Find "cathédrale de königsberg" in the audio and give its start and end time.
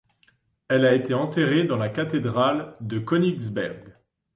1.89-3.93